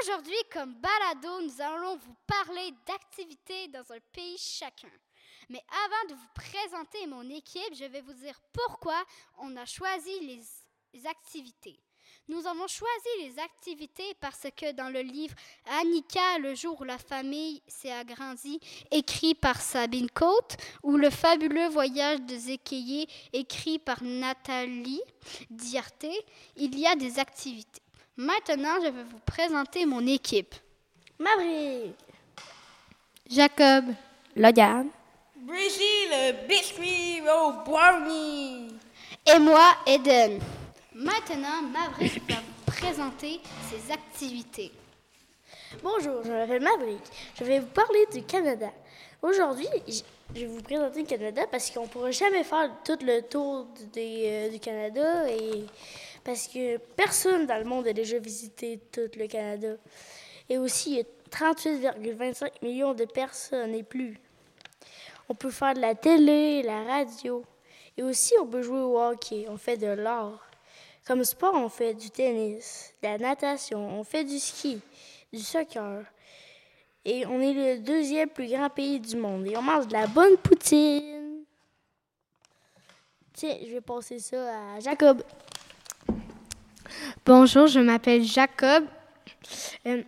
[0.00, 4.88] Aujourd'hui, comme balado, nous allons vous parler d'activités dans un pays chacun.
[5.48, 9.04] Mais avant de vous présenter mon équipe, je vais vous dire pourquoi
[9.38, 10.20] on a choisi
[10.92, 11.78] les activités.
[12.28, 15.34] Nous avons choisi les activités parce que dans le livre
[15.66, 18.60] Annika, le jour où la famille s'est agrandie,
[18.92, 25.02] écrit par Sabine Côte, ou Le fabuleux voyage de Zékéié, écrit par Nathalie
[25.50, 26.12] Diarté,
[26.56, 27.81] il y a des activités.
[28.22, 30.54] Maintenant, je vais vous présenter mon équipe.
[31.18, 31.96] Maverick.
[33.28, 33.86] Jacob.
[34.36, 34.90] Logan.
[35.34, 38.68] Brigitte, Biscuit, oh, Brownie.
[39.26, 40.38] Et moi, Eden.
[40.94, 44.70] Maintenant, Maverick va vous présenter ses activités.
[45.82, 47.02] Bonjour, je m'appelle Maverick.
[47.40, 48.70] Je vais vous parler du Canada.
[49.20, 49.66] Aujourd'hui,
[50.32, 53.66] je vais vous présenter le Canada parce qu'on ne pourra jamais faire tout le tour
[53.96, 55.64] euh, du Canada et
[56.24, 59.74] parce que personne dans le monde a déjà visité tout le Canada.
[60.48, 64.18] Et aussi, il y a 38,25 millions de personnes et plus.
[65.28, 67.44] On peut faire de la télé, la radio.
[67.96, 69.46] Et aussi, on peut jouer au hockey.
[69.48, 70.50] On fait de l'art.
[71.06, 74.80] Comme sport, on fait du tennis, de la natation, on fait du ski,
[75.32, 76.04] du soccer.
[77.04, 79.46] Et on est le deuxième plus grand pays du monde.
[79.48, 81.42] Et on mange de la bonne poutine.
[83.32, 85.22] Tiens, je vais passer ça à Jacob.
[87.24, 88.84] Bonjour, je m'appelle Jacob.
[89.86, 90.02] Euh,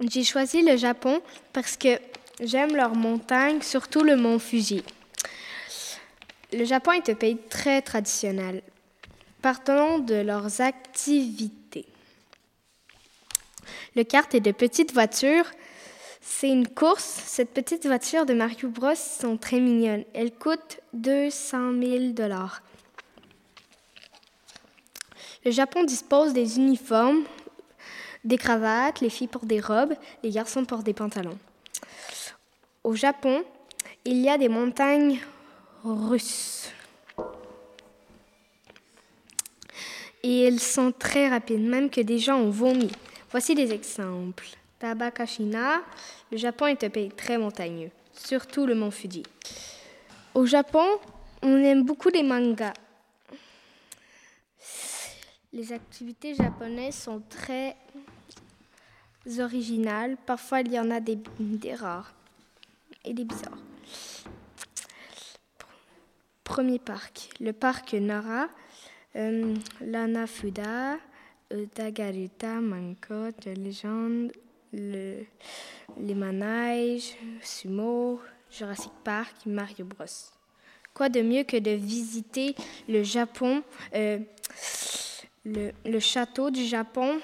[0.00, 1.20] j'ai choisi le Japon
[1.52, 1.98] parce que
[2.40, 4.82] j'aime leurs montagnes, surtout le mont Fuji.
[6.52, 8.62] Le Japon est un pays très traditionnel.
[9.42, 11.86] Partons de leurs activités.
[13.96, 15.46] Le kart est de petites voitures.
[16.20, 17.04] C'est une course.
[17.04, 20.04] Cette petite voiture de Mario Bros sont très mignonnes.
[20.14, 22.62] Elle coûte 200 000 dollars.
[25.44, 27.24] Le Japon dispose des uniformes,
[28.24, 31.38] des cravates, les filles portent des robes, les garçons portent des pantalons.
[32.82, 33.44] Au Japon,
[34.04, 35.18] il y a des montagnes
[35.84, 36.70] russes.
[40.24, 42.90] et elles sont très rapides, même que des gens ont vomi.
[43.30, 44.46] Voici des exemples.
[44.78, 45.82] Tabakashina,
[46.32, 49.22] le Japon est un pays très montagneux, surtout le mont Fuji.
[50.34, 50.86] Au Japon,
[51.42, 52.72] on aime beaucoup les mangas.
[55.54, 57.76] Les activités japonaises sont très
[59.38, 60.16] originales.
[60.26, 62.12] Parfois, il y en a des, des rares
[63.04, 63.62] et des bizarres.
[66.42, 68.48] Premier parc, le parc Nara
[69.14, 70.98] euh, Lana Fuda,
[71.76, 74.32] Dagaruta, Mankote, Légende,
[74.72, 75.22] le,
[76.00, 78.20] les manèges, Sumo,
[78.50, 80.04] Jurassic Park, Mario Bros.
[80.94, 82.56] Quoi de mieux que de visiter
[82.88, 83.62] le Japon,
[83.94, 84.18] euh,
[85.44, 87.20] le, château du Japon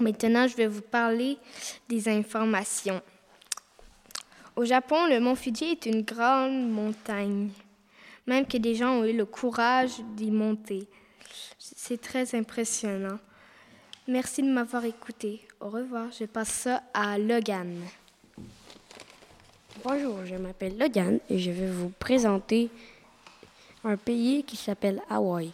[0.00, 1.38] Maintenant, je vais vous parler
[1.88, 3.02] des informations.
[4.54, 7.50] Au Japon, le mont Fuji est une grande montagne
[8.28, 10.86] même que des gens ont eu le courage d'y monter.
[11.58, 13.18] C'est très impressionnant.
[14.06, 15.40] Merci de m'avoir écouté.
[15.60, 16.12] Au revoir.
[16.12, 17.74] Je passe ça à Logan.
[19.82, 22.68] Bonjour, je m'appelle Logan et je vais vous présenter
[23.84, 25.50] un pays qui s'appelle Hawaï.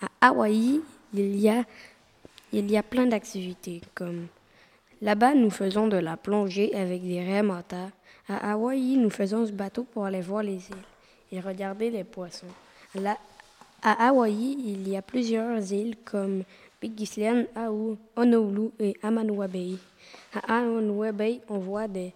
[0.00, 0.80] À Hawaï,
[1.14, 1.64] il y a,
[2.52, 4.26] il y a plein d'activités comme
[5.02, 7.44] là-bas, nous faisons de la plongée avec des raies
[8.28, 10.86] À Hawaï, nous faisons ce bateau pour aller voir les îles
[11.32, 12.46] et regarder les poissons.
[12.94, 13.16] Là,
[13.82, 16.42] à Hawaï, il y a plusieurs îles comme
[16.80, 19.46] Big Island, Aou, Honolulu et Amanua.
[20.32, 21.10] À Amanua
[21.48, 22.12] on voit des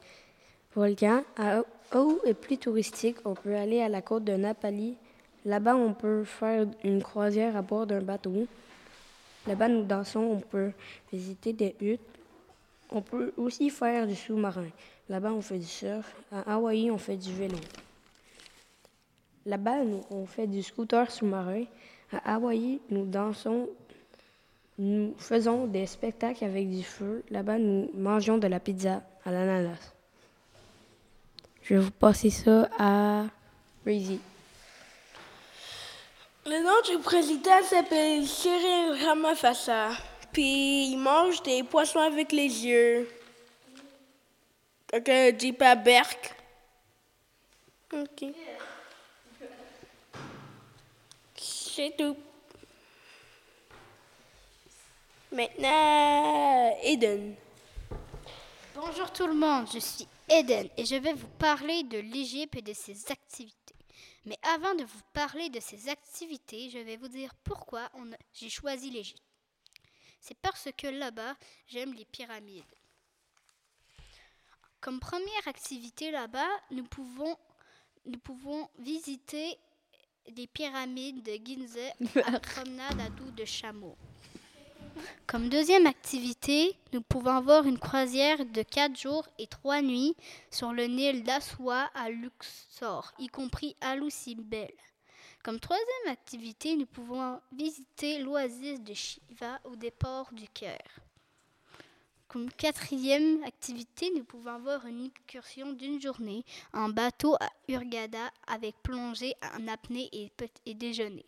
[0.74, 1.22] volcans.
[1.36, 1.62] À
[1.94, 3.18] Oahu est plus touristique.
[3.24, 4.96] On peut aller à la côte de Napali.
[5.44, 8.46] Là-bas, on peut faire une croisière à bord d'un bateau.
[9.46, 10.20] Là-bas, nous dansons.
[10.20, 10.72] On peut
[11.12, 12.00] visiter des huttes.
[12.90, 14.68] On peut aussi faire du sous-marin.
[15.08, 16.14] Là-bas, on fait du surf.
[16.32, 17.58] À Hawaï, on fait du vélo.
[19.44, 19.78] Là-bas,
[20.10, 21.64] on fait du scooter sous-marin.
[22.12, 23.68] À Hawaï, nous dansons,
[24.78, 27.22] nous faisons des spectacles avec du feu.
[27.30, 29.92] Là-bas, nous mangeons de la pizza à l'ananas.
[31.62, 33.24] Je vais vous passer ça à
[33.84, 34.20] Crazy.
[36.46, 39.92] Le nom du président s'appelle Cyril Ramaphosa.
[40.30, 43.08] Puis il mange des poissons avec les yeux.
[44.86, 46.34] Quelqu'un dit pas Berk.
[47.92, 48.26] OK.
[51.74, 52.16] c'est tout.
[55.32, 57.34] Maintenant, Eden.
[58.74, 62.62] Bonjour tout le monde, je suis Eden et je vais vous parler de l'Égypte et
[62.62, 63.63] de ses activités.
[64.24, 67.90] Mais avant de vous parler de ces activités, je vais vous dire pourquoi
[68.32, 69.22] j'ai choisi l'Égypte.
[70.20, 71.36] C'est parce que là-bas,
[71.66, 72.64] j'aime les pyramides.
[74.80, 77.36] Comme première activité là-bas, nous pouvons,
[78.06, 79.58] nous pouvons visiter
[80.28, 83.96] les pyramides de à la promenade à dos de chameau.
[85.26, 90.14] Comme deuxième activité, nous pouvons avoir une croisière de 4 jours et 3 nuits
[90.50, 94.72] sur le Nil d'Assoua à Luxor, y compris à Lucibel.
[95.42, 101.00] Comme troisième activité, nous pouvons visiter l'oasis de Shiva au départ du Caire.
[102.28, 108.74] Comme quatrième activité, nous pouvons avoir une excursion d'une journée en bateau à Hurghada avec
[108.82, 111.26] plongée en apnée et déjeuner.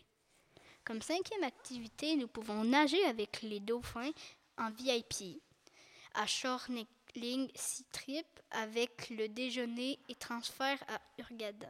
[0.87, 4.13] Comme cinquième activité, nous pouvons nager avec les dauphins
[4.57, 5.43] en VIP
[6.15, 11.69] à Shortling Sea Trip avec le déjeuner et transfert à Hurghada.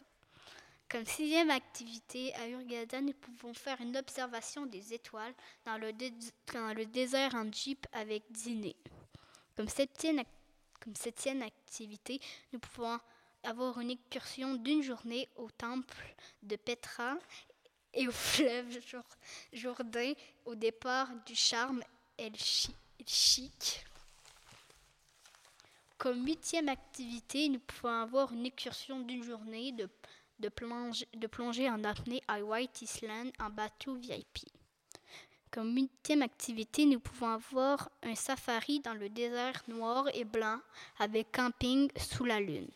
[0.91, 5.35] Comme sixième activité, à Hurghada, nous pouvons faire une observation des étoiles
[5.65, 5.93] dans le,
[6.53, 8.77] dans le désert en jeep avec dîner.
[9.57, 10.23] Comme septième,
[10.79, 12.21] comme septième activité,
[12.53, 13.01] nous pouvons
[13.45, 17.17] avoir une excursion d'une journée au temple de Petra
[17.95, 19.17] et au fleuve Jourd-
[19.53, 20.13] Jourdain
[20.45, 21.83] au départ du charme
[22.19, 23.85] El Chi- El Chic.
[25.99, 30.49] Comme huitième activité, nous pouvons avoir une excursion d'une journée de,
[31.29, 34.41] plongée en apnée à White Island en bateau VIP.
[35.51, 40.61] Comme huitième activité, nous pouvons avoir un safari dans le désert noir et blanc
[40.99, 42.69] avec camping sous la lune.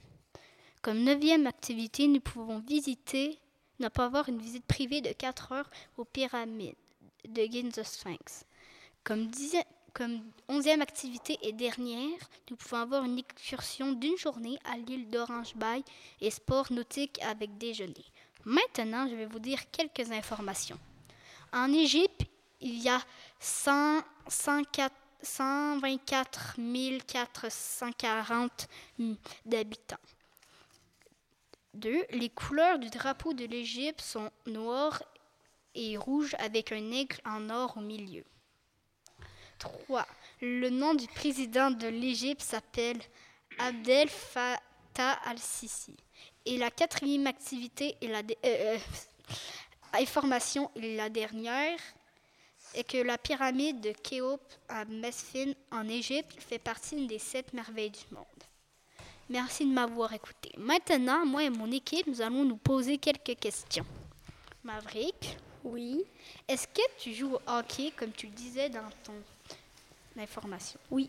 [0.80, 3.38] Comme neuvième activité, nous pouvons visiter,
[3.80, 6.74] ne pas avoir une visite privée de 4 heures aux pyramides
[7.28, 8.44] de Giza Sphinx.
[9.02, 9.30] Comme,
[10.48, 12.18] onzième activité et dernière,
[12.50, 15.82] nous pouvons avoir une excursion d'une journée à l'île d'Orange Bay
[16.20, 18.04] et sport nautique avec déjeuner.
[18.44, 20.78] Maintenant, je vais vous dire quelques informations.
[21.52, 22.22] En Égypte,
[22.60, 23.00] il y a
[23.40, 26.56] 100 104 124
[27.06, 28.68] 440
[29.44, 29.96] d'habitants.
[31.74, 35.02] Deux, les couleurs du drapeau de l'Égypte sont noires
[35.74, 38.24] et rouges avec un aigle en or au milieu.
[39.58, 40.06] 3.
[40.40, 42.98] Le nom du président de l'Égypte s'appelle
[43.58, 45.96] Abdel Fattah al-Sisi.
[46.46, 48.78] Et la quatrième activité et la euh, euh,
[49.92, 51.78] information la dernière
[52.74, 57.90] est que la pyramide de Khéops à Mesfin en Égypte fait partie des sept merveilles
[57.90, 58.24] du monde.
[59.30, 60.50] Merci de m'avoir écouté.
[60.58, 63.86] Maintenant, moi et mon équipe, nous allons nous poser quelques questions.
[64.64, 66.04] Maverick, Oui.
[66.48, 69.14] est-ce que tu joues au hockey comme tu le disais dans ton
[70.20, 70.80] information?
[70.90, 71.08] Oui.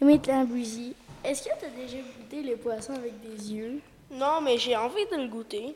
[0.00, 3.80] Buzy, est-ce que tu as déjà goûté les poissons avec des yeux?
[4.10, 5.74] Non, mais j'ai envie de le goûter.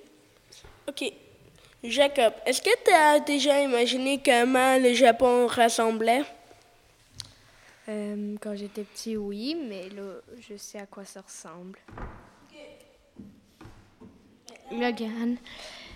[0.88, 1.04] OK.
[1.84, 6.24] Jacob, est-ce que tu as déjà imaginé comment le Japon ressemblait?
[7.90, 11.78] Euh, quand j'étais petit, oui, mais là, je sais à quoi ça ressemble.
[14.70, 15.36] Logan,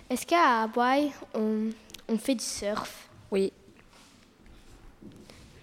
[0.09, 1.69] est-ce qu'à Hawaï, on,
[2.09, 3.07] on fait du surf?
[3.31, 3.53] Oui.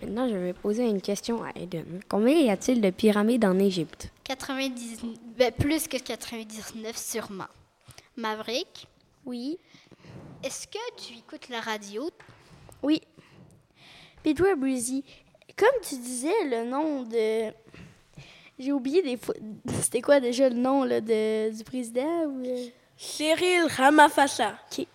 [0.00, 2.00] Maintenant, je vais poser une question à Eden.
[2.08, 4.10] Combien y a-t-il de pyramides en Égypte?
[4.24, 5.02] 99,
[5.36, 7.46] ben, plus que 99 sûrement.
[8.16, 8.88] Maverick,
[9.26, 9.58] Oui.
[10.42, 12.10] est-ce que tu écoutes la radio?
[12.82, 13.02] Oui.
[14.36, 15.04] Toi, Buzy,
[15.56, 17.52] comme tu disais le nom de.
[18.58, 19.34] J'ai oublié des fois.
[19.82, 21.50] C'était quoi déjà le nom là, de...
[21.56, 22.24] du président?
[22.26, 22.44] Ou...
[22.46, 22.66] euh?
[22.96, 24.54] Cyril Ramaphosa.
[24.78, 24.86] OK.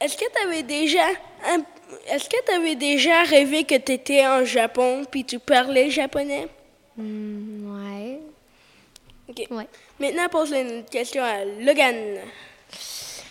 [0.00, 1.04] Est-ce que tu avais déjà
[1.46, 1.62] un-
[2.08, 6.48] est-ce que tu avais déjà rêvé que tu étais en Japon puis tu parlais japonais?
[6.96, 8.20] Hmm, ouais.
[9.28, 9.46] OK.
[9.50, 9.68] Ouais.
[9.98, 12.18] Maintenant, pose une question à Logan.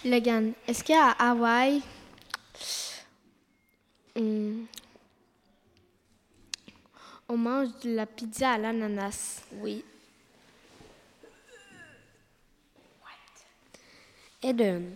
[0.06, 1.82] Logan, est-ce qu'à Hawaï,
[4.16, 4.64] hmm,
[7.28, 9.44] on mange de la pizza à l'ananas?
[9.62, 9.84] Oui.
[14.42, 14.96] Eden,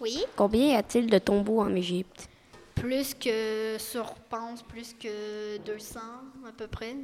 [0.00, 0.24] Oui?
[0.34, 2.26] combien y a-t-il de tombeaux en Égypte?
[2.74, 6.00] Plus que sur pense, plus que 200
[6.48, 6.96] à peu près.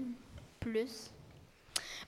[0.61, 1.11] Plus.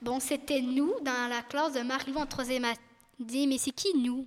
[0.00, 4.26] Bon, c'était nous dans la classe de Marie en troisième année, mais c'est qui nous?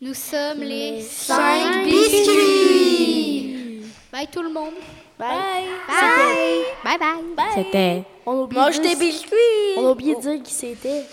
[0.00, 3.82] Nous sommes les cinq biscuits!
[4.12, 4.74] Bye tout le monde!
[5.18, 5.66] Bye.
[5.88, 6.64] Bye!
[6.84, 6.98] Bye
[7.36, 7.46] bye!
[7.54, 8.04] C'était.
[8.24, 9.74] On a oublié Mange dire- biscuits!
[9.76, 11.04] On a oublié de dire qui c'était.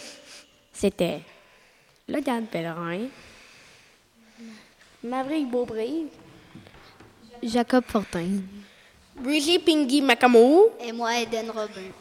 [0.71, 1.21] C'était.
[2.07, 3.07] Logan Pellerin.
[5.03, 5.89] Maverick Beaubré.
[7.41, 8.41] Jacob Fortin.
[9.15, 10.69] Breezy Pingy Macamo.
[10.79, 11.91] Et moi, Eden Robin.